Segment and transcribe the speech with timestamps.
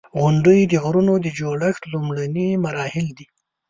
[0.19, 3.25] •غونډۍ د غرونو د جوړښت لومړني مراحل دي.